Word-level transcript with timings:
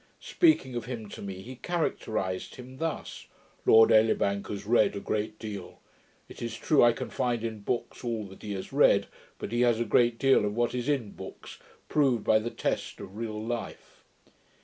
Speaking 0.19 0.73
of 0.75 0.85
him 0.85 1.09
to 1.09 1.21
me, 1.21 1.43
he 1.43 1.55
characterized 1.57 2.55
him 2.55 2.77
thus: 2.77 3.27
'Lord 3.67 3.91
Elibank 3.91 4.47
has 4.47 4.65
read 4.65 4.95
a 4.95 4.99
great 4.99 5.37
deal. 5.37 5.79
It 6.27 6.41
is 6.41 6.57
true, 6.57 6.83
I 6.83 6.91
can 6.91 7.11
find 7.11 7.43
in 7.43 7.59
books 7.59 8.03
all 8.03 8.25
that 8.29 8.41
he 8.41 8.53
has 8.53 8.73
read; 8.73 9.05
but 9.37 9.51
he 9.51 9.61
has 9.61 9.79
a 9.79 9.85
great 9.85 10.17
deal 10.17 10.43
of 10.43 10.55
what 10.55 10.73
is 10.73 10.89
in 10.89 11.11
books, 11.11 11.59
proved 11.87 12.23
by 12.23 12.39
the 12.39 12.49
test 12.49 12.99
of 12.99 13.15
real 13.15 13.45
life.' 13.45 14.03